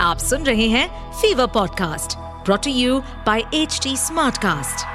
[0.00, 4.86] आप सुन रहे हैं fever podcast brought to you by H Smartcast.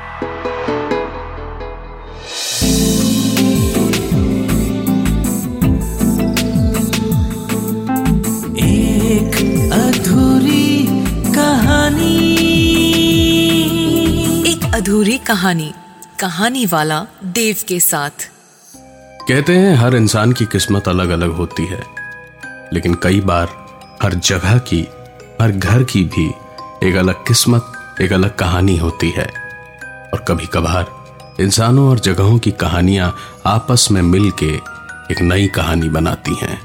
[8.66, 9.36] एक
[9.74, 10.86] अधूरी
[11.36, 12.18] कहानी
[14.52, 15.74] एक अधूरी कहानी
[16.20, 18.28] कहानी वाला देव के साथ
[19.28, 21.84] कहते हैं हर इंसान की किस्मत अलग अलग होती है
[22.74, 23.65] लेकिन कई बार
[24.06, 24.88] हर जगह की,
[25.42, 26.32] हर घर की भी
[26.90, 29.26] एक अलग किस्मत, एक अलग कहानी होती है।
[30.14, 30.86] और कभी कभार
[31.40, 34.56] इंसानों और जगहों की कहानियाँ आपस में मिलके
[35.12, 36.62] एक नई कहानी बनाती हैं।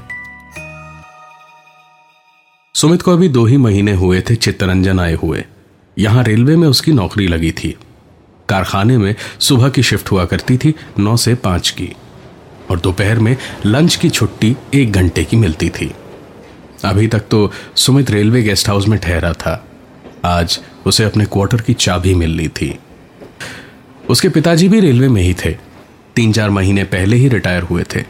[2.75, 5.45] सुमित को अभी दो ही महीने हुए थे, चित्तरंजन आए हुए।
[5.97, 7.77] यहाँ रेलवे में उसकी नौकरी लगी थी।
[8.49, 11.93] कारखाने में सुबह की शिफ्ट हुआ करती थी, नौ से पाँच की।
[12.71, 15.93] और दोपहर में लंच की छुट्टी एक घंटे की मिलती थी।
[16.85, 19.67] अभी तक तो सुमित रेलवे गेस्ट हाउस में ठहरा था।
[20.25, 22.79] आज उसे अपने क्वार्टर की चाबी मिल रही थी।
[24.09, 25.57] उसके पिताजी भी रेलवे में ही थे।
[26.15, 28.03] तीन चार महीने पहले ही रिटायर हुए थे।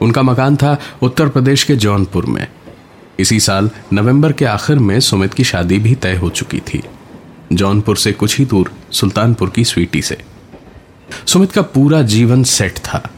[0.00, 2.46] उनका मकान था उत्तर प्रदेश के जौनपुर में।
[3.18, 6.82] इसी साल नवंबर के आखिर में सुमित की शादी भी तय हो चुकी थी।
[7.52, 10.18] जौनपुर से कुछ ही दूर सुल्तानपुर की स्वीटी से।
[11.26, 13.10] सुमित का पूरा जीवन सेट था।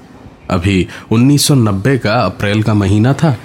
[0.51, 3.37] अभी 1990 का अप्रैल का महीना था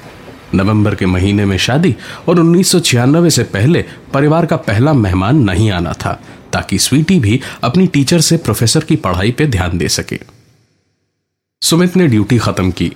[0.56, 1.96] नवंबर के महीने में शादी
[2.28, 6.20] और उन्नीस सौ छियानवे से पहले परिवार का पहला मेहमान नहीं आना था,
[6.54, 10.20] ताकि स्वीटी भी अपनी टीचर से प्रोफेसर की पढ़ाई पे ध्यान दे सके।
[11.62, 12.92] सुमित ने ड्यूटी खत्म की।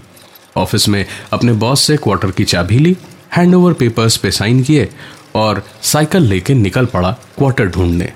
[0.58, 2.96] ऑफ़िस में अपने बॉस से क्वार्टर की चाबी ली,
[3.36, 4.90] हैंडओवर पेपर्स पे साइन किए
[5.36, 8.12] और साइकिल लेके निकल पड़ा क्वार्टर ढूँढने।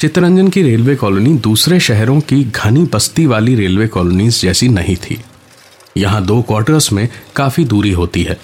[0.00, 5.22] चित्तरंजन की रेलवे कॉलोनी दूसरे शहरों की घनी बस्ती वाली रेलवे कॉलोनीज जैसी नहीं थी।
[5.96, 8.38] यहाँ दो क्वार्टर्स में काफ़ी दूरी होती है।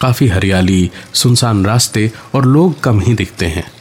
[0.00, 3.72] काफ़ी हरियाली, सुनसान रास्ते और लोग कम ही दिखते हैं।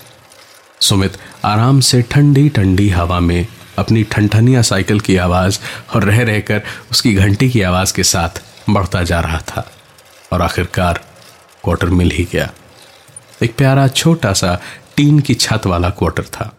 [0.81, 5.60] सुमित, आराम से ठंडी ठंडी हवा में अपनी ठनठनिया साइकिल की आवाज़
[5.95, 6.61] और रह रहकर
[6.92, 9.72] उसकी घंटी की आवाज़ के साथ बढ़ता जा रहा था
[10.33, 11.04] और आखिरकार
[11.64, 12.52] क्वार्टर मिल ही गया।
[13.43, 14.60] एक प्यारा छोटा सा
[14.95, 16.58] टीन की छत वाला क्वार्टर था।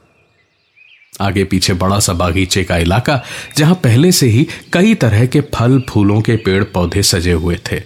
[1.21, 3.23] आगे पीछे बड़ा सा बागीचे का इलाका,
[3.57, 7.81] जहाँ पहले से ही कई तरह के फल, फूलों के पेड़ पौधे सजे हुए थे।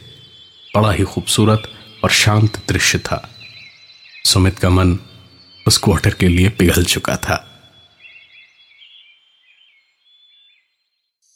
[0.77, 1.63] बड़ा ही खूबसूरत
[2.05, 3.31] और शांत दृश्य था।
[4.25, 4.99] सुमित का मन
[5.67, 7.51] उस क्वार्टर के लिए पिघल चुका था।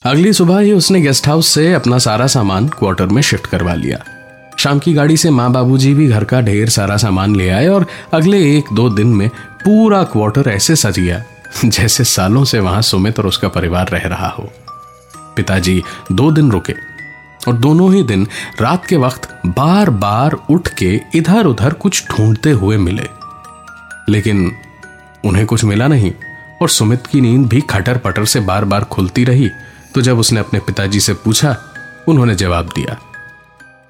[0.03, 4.05] अगली सुबह ही उसने गेस्ट हाउस से अपना सारा सामान क्वार्टर में शिफ्ट करवा लिया।
[4.59, 7.87] शाम की गाड़ी से माँ बाबूजी भी घर का ढेर सारा सामान ले आए और
[8.15, 9.29] अगले एक दो दिन में
[9.65, 11.25] पूरा क्वार्टर ऐसे सज गया।
[11.65, 14.53] जैसे सालों से वहाँ सुमित और उसका परिवार रह रहा हो।
[15.17, 15.83] पिताजी
[16.13, 16.73] दो दिन रुके
[17.49, 18.27] और दोनों ही दिन
[18.61, 23.09] रात के वक्त बार बार उठ के इधर उधर कुछ ढूंढते हुए मिले।
[24.09, 24.53] लेकिन
[25.25, 26.13] उन्हें कुछ मिला नहीं
[26.63, 29.49] और सुमित की नींद भी खटर पटर से बार बार खुलती रही।
[29.95, 31.57] तो जब उसने अपने पिताजी से पूछा,
[32.09, 32.99] उन्होंने जवाब दिया,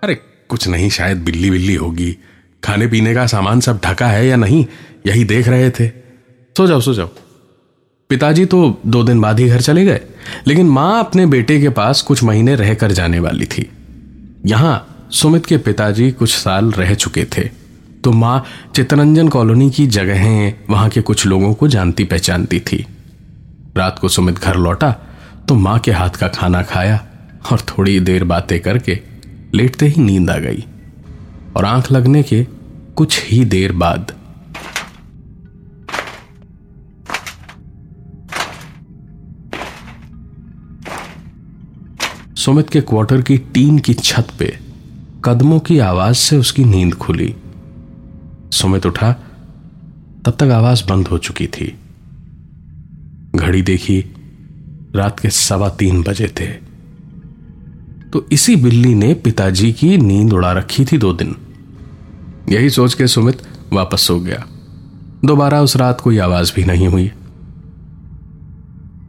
[0.02, 0.14] अरे,
[0.48, 2.16] कुछ नहीं, शायद बिल्ली बिल्ली होगी।
[2.64, 4.66] खाने पीने का सामान सब ढका है या नहीं?
[5.06, 5.88] यही देख रहे थे।
[6.56, 7.10] सो जाओ सो जाओ।
[8.10, 10.00] पिताजी तो दो दिन बाद ही घर चले गए,
[10.46, 13.68] लेकिन माँ अपने बेटे के पास कुछ महीने रहकर जाने वाली थी।
[14.46, 17.42] यहाँ सुमित के पिताजी कुछ साल रह चुके थे
[18.04, 18.44] तो माँ
[18.76, 22.84] चितरंजन कॉलोनी की जगहें, वहाँ के कुछ लोगों को जानती पहचानती थी।
[23.76, 24.90] रात को सुमित घर लौटा
[25.48, 27.00] तो माँ के हाथ का खाना खाया
[27.52, 28.98] और थोड़ी देर बातें करके
[29.54, 30.64] लेटते ही नींद आ गई
[31.56, 32.44] और आँख लगने के
[32.96, 34.12] कुछ ही देर बाद
[42.48, 44.58] सुमित के क्वार्टर की टीन की छत पे
[45.24, 47.34] कदमों की आवाज़ से उसकी नींद खुली।
[48.52, 49.12] सुमित उठा,
[50.24, 51.78] तब तक आवाज़ बंद हो चुकी थी।
[53.36, 54.00] घड़ी देखी,
[54.96, 56.46] रात के सवा तीन बजे थे।
[58.12, 61.36] तो इसी बिल्ली ने पिताजी की नींद उड़ा रखी थी दो दिन।
[62.48, 63.42] यही सोच के सुमित
[63.72, 64.46] वापस सो गया।
[65.24, 67.12] दोबारा उस रात कोई आवाज़ भी नहीं हुई।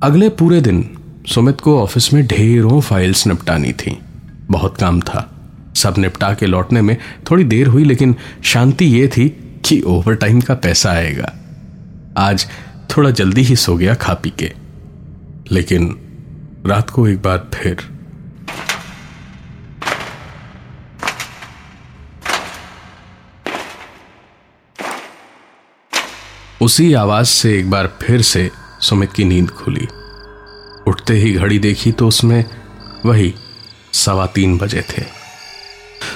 [0.04, 0.96] अगले पूरे दिन
[1.28, 4.00] सुमित को ऑफ़िस में ढेरों फाइल्स निपटानी थी।
[4.52, 5.36] बहुत काम था।
[5.76, 6.98] सब निपटा के लौटने में
[7.32, 9.30] थोड़ी देर हुई, लेकिन शांति यह थी
[9.66, 11.34] कि ओवर टाइम का पैसा आएगा।
[12.18, 12.48] आज
[12.98, 14.54] थोड़ा जल्दी ही सो गया खा पी के।
[15.52, 16.00] लेकिन
[16.66, 17.78] रात को एक बार फिर
[26.62, 28.52] उसी आवाज़ से एक बार फिर से
[28.82, 29.88] सुमित की नींद खुली।
[30.90, 32.44] उठते ही घड़ी देखी तो उसमें
[33.06, 33.34] वही
[33.94, 35.04] सवा तीन बजे थे।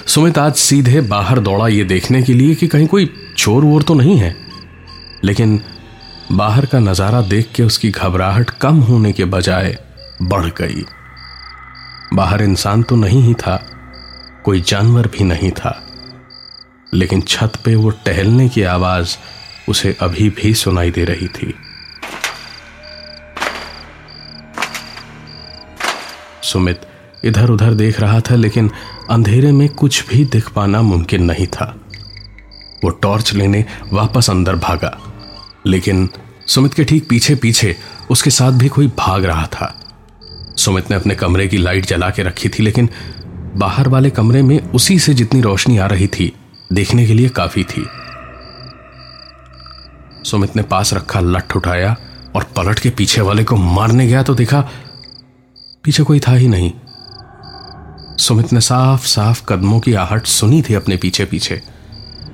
[0.07, 3.93] सुमित आज सीधे बाहर दौड़ा ये देखने के लिए कि कहीं कोई चोर वोर तो
[3.93, 4.35] नहीं है।
[5.23, 5.59] लेकिन
[6.31, 9.77] बाहर का नज़ारा देख के उसकी घबराहट कम होने के बजाय
[10.21, 10.83] बढ़ गई।
[12.13, 13.55] बाहर इंसान तो नहीं ही था,
[14.45, 15.79] कोई जानवर भी नहीं था।
[16.93, 19.15] लेकिन छत पे वो टहलने की आवाज़
[19.69, 21.53] उसे अभी भी सुनाई दे रही थी।
[26.43, 26.81] सुमित
[27.25, 28.71] इधर उधर देख रहा था, लेकिन
[29.09, 31.79] अंधेरे में कुछ भी दिख पाना मुमकिन नहीं था।
[32.83, 34.99] वो टॉर्च लेने वापस अंदर भागा।
[35.65, 36.09] लेकिन
[36.47, 37.77] सुमित के ठीक पीछे पीछे
[38.09, 39.79] उसके साथ भी कोई भाग रहा था।
[40.57, 42.89] सुमित ने अपने कमरे की लाइट जला के रखी थी, लेकिन
[43.55, 46.33] बाहर वाले कमरे में उसी से जितनी रोशनी आ रही थी,
[46.73, 47.87] देखने के लिए काफ़ी थी।
[50.23, 51.95] सुमित ने पास रखा लठ उठाया
[52.35, 54.69] और पलट के पीछे वाले को मारने गया तो देखा
[55.83, 56.71] पीछे कोई था ही नहीं।
[58.18, 61.62] सुमित ने साफ़ साफ़ कदमों की आहट सुनी थी अपने पीछे पीछे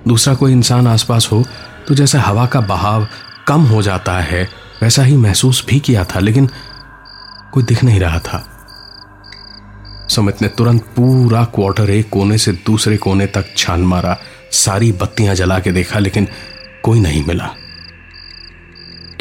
[0.07, 1.44] दूसरा कोई इंसान आसपास हो
[1.88, 3.07] तो जैसे हवा का बहाव
[3.48, 4.44] कम हो जाता है,
[4.81, 6.50] वैसा ही महसूस भी किया था, लेकिन
[7.54, 8.46] कोई दिख नहीं रहा था।
[10.10, 14.18] सुमित ने तुरंत पूरा क्वार्टर एक कोने से दूसरे कोने तक छान मारा,
[14.52, 16.28] सारी बत्तियाँ जला के देखा, लेकिन
[16.84, 17.50] कोई नहीं मिला।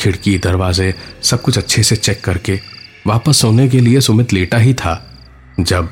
[0.01, 2.61] खिड़की, दरवाजे, सब कुछ अच्छे से चेक करके
[3.09, 4.93] वापस सोने के लिए सुमित लेटा ही था,
[5.61, 5.91] जब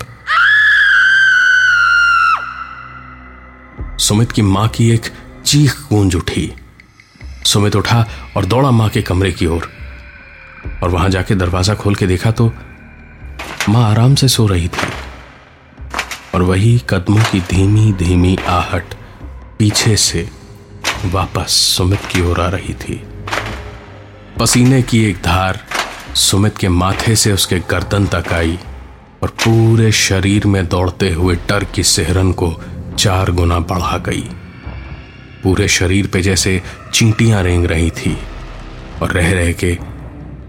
[3.98, 5.06] सुमित की माँ की एक
[5.44, 6.50] चीख गूंज उठी।
[7.46, 8.04] सुमित उठा
[8.36, 9.68] और दौड़ा माँ के कमरे की ओर,
[10.82, 12.52] और वहाँ जाके दरवाज़ा खोल के देखा तो
[13.68, 14.88] माँ आराम से सो रही थी,
[16.34, 18.94] और वही कदमों की धीमी धीमी आहट
[19.58, 20.28] पीछे से
[21.06, 23.02] वापस सुमित की ओर आ रही थी।
[24.38, 25.65] पसीने की एक धार
[26.16, 28.58] सुमित के माथे से उसके गर्दन तक आई
[29.22, 32.60] और पूरे शरीर में दौड़ते हुए डर की सेहरन को
[32.98, 34.30] चार गुना बढ़ा गई।
[35.42, 36.62] पूरे शरीर पे जैसे
[36.94, 38.18] चींटियाँ रेंग रही थी
[39.02, 39.72] और रह रह के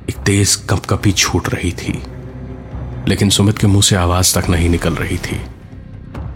[0.10, 2.04] एक तेज कपकपी छूट रही थी।
[3.08, 5.42] लेकिन सुमित के मुँह से आवाज़ तक नहीं निकल रही थी।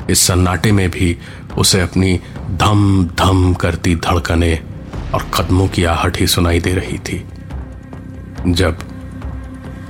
[0.09, 1.17] इस सन्नाटे में भी
[1.57, 2.19] उसे अपनी
[2.51, 4.59] धम धम करती धड़कने
[5.13, 7.25] और कदमों की आहट ही सुनाई दे रही थी।
[8.47, 8.90] जब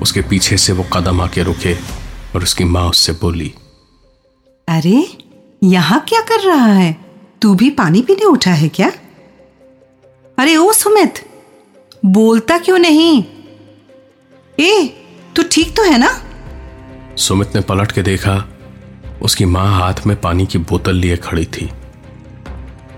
[0.01, 1.73] उसके पीछे से वो कदम आके रुके
[2.35, 3.53] और उसकी माँ उससे बोली
[4.69, 5.17] अरे
[5.63, 6.95] यहाँ क्या कर रहा है?
[7.41, 8.91] तू भी पानी पीने उठा है क्या?
[10.39, 11.25] अरे ओ सुमित
[12.05, 13.23] बोलता क्यों नहीं?
[14.59, 15.03] ए
[15.35, 16.21] तू ठीक तो है ना?
[17.17, 18.45] सुमित ने पलट के देखा
[19.21, 21.69] उसकी माँ हाथ में पानी की बोतल लिए खड़ी थी।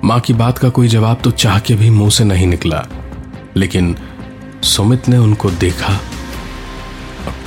[0.03, 2.85] माँ की बात का कोई जवाब तो चाह के भी मुँह से नहीं निकला
[3.57, 3.95] लेकिन
[4.63, 5.99] सुमित ने उनको देखा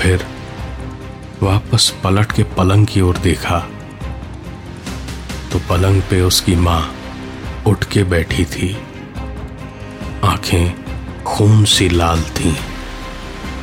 [0.01, 0.27] फिर
[1.43, 3.59] वापस पलट के पलंग की ओर देखा।
[5.53, 6.95] तो पलंग पे उसकी माँ
[7.67, 8.77] उठ के बैठी थी।
[10.25, 10.75] आँखें
[11.25, 12.55] खून सी लाल थीं।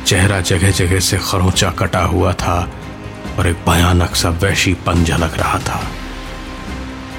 [0.06, 2.72] चेहरा जगह जगह से खरोंचा कटा हुआ था
[3.38, 5.84] और एक भयानक सा वैशीपन झलक रहा था।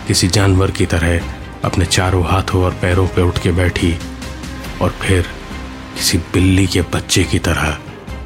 [0.07, 1.21] किसी जानवर की तरह
[1.65, 3.99] अपने चारों हाथों और पैरों पे उठ के बैठी
[4.81, 5.21] और फिर
[5.97, 7.77] किसी बिल्ली के बच्चे की तरह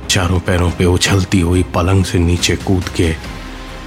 [0.10, 3.14] चारों पैरों पे उछलती हुई पलंग से नीचे कूद के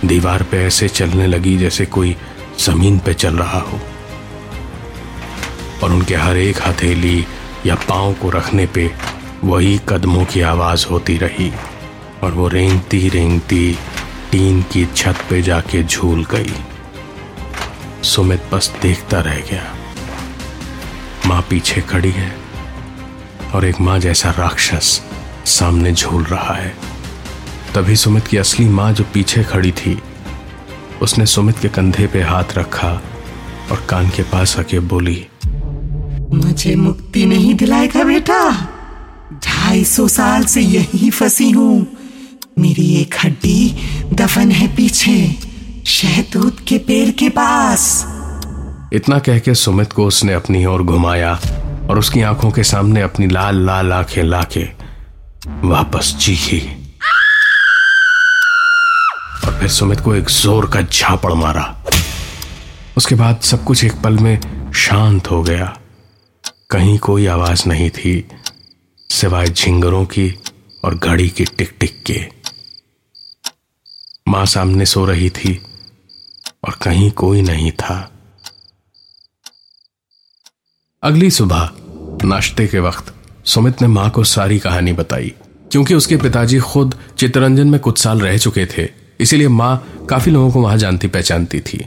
[0.05, 2.17] दीवार पे ऐसे चलने लगी जैसे कोई
[2.61, 3.81] ज़मीन पे चल रहा हो।
[5.83, 7.27] और उनके हर एक हथेली
[7.67, 8.91] या पाँव को रखने पे
[9.45, 11.53] वही कदमों की आवाज़ होती रही
[12.23, 13.79] और वो रेंगती रेंगती
[14.33, 16.55] टीन की छत पे जाके झूल गई।
[18.03, 19.65] सुमित बस देखता रह गया।
[21.27, 22.35] माँ पीछे खड़ी है
[23.55, 25.01] और एक माँ जैसा राक्षस
[25.47, 26.75] सामने झूल रहा है।
[27.75, 29.99] तभी सुमित की असली माँ जो पीछे खड़ी थी
[31.03, 32.91] उसने सुमित के कंधे पे हाथ रखा
[33.71, 35.27] और कान के पास आके बोली
[36.35, 38.51] मुझे मुक्ति नहीं दिलाएगा बेटा।
[39.45, 41.87] ढाई सौ साल से यही फंसी हूँ।
[42.59, 43.75] मेरी एक हड्डी
[44.13, 45.17] दफन है पीछे
[45.87, 47.85] शहतूत के पेड़ के पास।
[48.93, 51.35] इतना कह के सुमित को उसने अपनी ओर घुमाया
[51.91, 54.65] और उसकी आँखों के सामने अपनी लाल लाल आँखें लाके
[55.49, 56.61] वापस चीखी।
[59.45, 61.85] और फिर सुमित को एक ज़ोर का झापड़ मारा।
[62.97, 65.79] उसके बाद सब कुछ एक पल में शांत हो गया।
[66.71, 68.29] कहीं कोई आवाज़ नहीं थी,
[69.11, 70.39] सिवाय झिंगरों की
[70.85, 72.29] और घड़ी की टिक टिक के।
[74.29, 75.63] माँ सामने सो रही थी
[76.65, 78.13] और कहीं कोई नहीं था।
[81.03, 81.71] अगली सुबह,
[82.25, 85.33] नाश्ते के वक्त सुमित ने माँ को सारी कहानी बताई,
[85.73, 88.89] क्योंकि उसके पिताजी खुद चित्तरंजन में कुछ साल रह चुके थे,
[89.21, 91.87] इसीलिए माँ काफ़ी लोगों को वहाँ जानती पहचानती थी।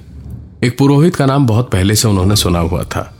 [0.63, 3.11] एक पुरोहित का नाम बहुत पहले से उन्होंने सुना हुआ था।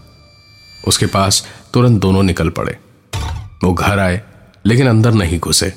[0.88, 2.78] उसके पास तुरंत दोनों निकल पड़े।
[3.64, 4.22] वो घर आए,
[4.66, 5.74] लेकिन अंदर नहीं घुसे।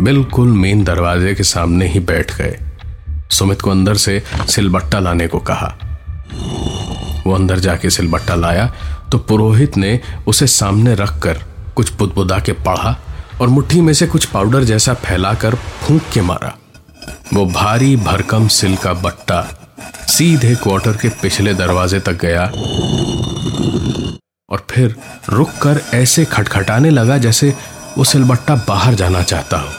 [0.00, 2.58] बिल्कुल मेन दरवाजे के सामने ही बैठ गए।
[3.30, 5.76] सुमित को अंदर से सिलबट्टा लाने को कहा।
[7.26, 8.72] वो अंदर जाके सिलबट्टा लाया
[9.12, 11.42] तो पुरोहित ने उसे सामने रखकर
[11.76, 12.96] कुछ बुदबुदा के पढ़ा
[13.40, 16.56] और मुट्ठी में से कुछ पाउडर जैसा फैलाकर फूंक के मारा।
[17.34, 19.42] वो भारी भरकम सिल का बट्टा
[20.08, 22.44] सीधे क्वार्टर के पिछले दरवाजे तक गया
[24.48, 24.96] और फिर
[25.28, 27.54] रुक कर ऐसे खटखटाने लगा जैसे
[27.98, 29.70] वो सिलबट्टा बाहर जाना चाहता हो।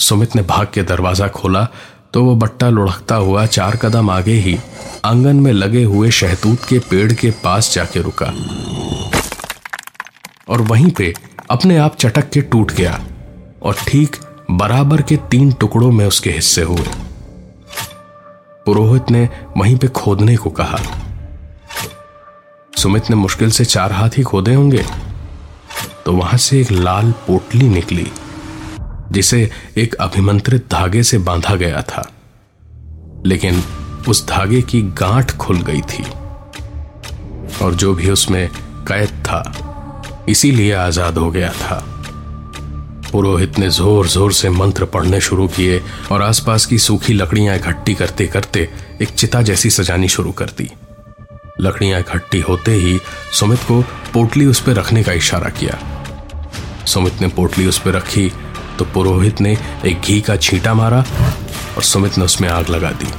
[0.00, 1.66] सुमित ने भाग के दरवाज़ा खोला
[2.12, 4.58] तो वो बट्टा लुढ़कता हुआ चार कदम आगे ही
[5.04, 8.26] आँगन में लगे हुए शहतूत के पेड़ के पास जाके रुका।
[10.48, 11.14] और वहीं पे
[11.50, 13.00] अपने आप चटक के टूट गया
[13.62, 14.16] और ठीक
[14.50, 16.84] बराबर के तीन टुकड़ों में उसके हिस्से हुए।
[18.66, 20.78] पुरोहित ने वहीं पे खोदने को कहा,
[22.78, 24.84] सुमित ने मुश्किल से चार हाथ ही खोदे होंगे?
[26.06, 28.10] तो वहाँ से एक लाल पोटली निकली,
[29.12, 32.10] जिसे एक अभिमंत्रित धागे से बांधा गया था।
[33.26, 33.62] लेकिन
[34.08, 36.04] उस धागे की गांठ खुल गई थी।
[37.62, 38.48] और जो भी उसमें
[38.88, 41.82] कैद था, इसीलिए आज़ाद हो गया था।
[43.12, 45.80] पुरोहित ने ज़ोर ज़ोर से मंत्र पढ़ने शुरू किए
[46.12, 48.68] और आसपास की सूखी लकड़ियाँ इकट्ठी करते करते
[49.02, 50.70] एक चिता जैसी सजानी शुरू कर दी।
[51.60, 52.98] लकड़ियाँ इकट्ठी होते ही
[53.32, 53.80] सुमित को
[54.12, 55.78] पोटली उस पर रखने का इशारा किया।
[56.86, 58.30] सुमित ने पोटली उस पर रखी
[58.78, 61.04] तो पुरोहित ने एक घी का छींटा मारा
[61.76, 63.12] और सुमित ने उसमें आग लगा दी।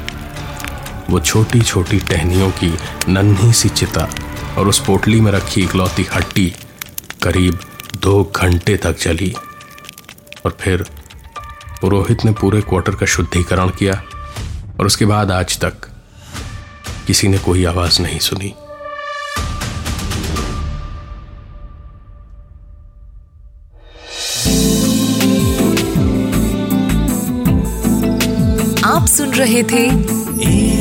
[1.10, 2.78] वो छोटी छोटी टहनियों की
[3.10, 4.08] नन्ही सी चिता
[4.58, 6.46] और उस पोटली में रखी इकलौती हट्टी
[7.24, 7.60] करीब
[8.02, 9.34] दो घंटे तक जली।
[10.46, 10.86] और फिर
[11.82, 14.04] पुरोहित ने पूरे क्वार्टर का शुद्धिकरण किया
[14.80, 15.90] और उसके बाद आज तक
[17.08, 18.54] किसी ने कोई आवाज़ नहीं सुनी।
[28.86, 29.86] आप सुन रहे थे